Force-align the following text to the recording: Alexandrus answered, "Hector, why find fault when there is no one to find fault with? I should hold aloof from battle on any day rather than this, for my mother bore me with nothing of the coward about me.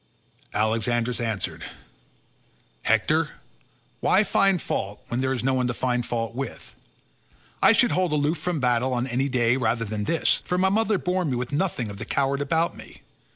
Alexandrus 0.55 1.19
answered, 1.19 1.63
"Hector, 2.81 3.33
why 3.99 4.23
find 4.23 4.59
fault 4.59 4.99
when 5.09 5.21
there 5.21 5.31
is 5.31 5.43
no 5.43 5.53
one 5.53 5.67
to 5.67 5.75
find 5.75 6.03
fault 6.03 6.33
with? 6.33 6.73
I 7.61 7.71
should 7.71 7.91
hold 7.91 8.11
aloof 8.11 8.39
from 8.39 8.59
battle 8.59 8.93
on 8.95 9.05
any 9.05 9.29
day 9.29 9.57
rather 9.57 9.85
than 9.85 10.05
this, 10.05 10.41
for 10.43 10.57
my 10.57 10.69
mother 10.69 10.97
bore 10.97 11.23
me 11.23 11.35
with 11.35 11.51
nothing 11.51 11.91
of 11.91 11.99
the 11.99 12.05
coward 12.05 12.41
about 12.41 12.75
me. 12.75 13.03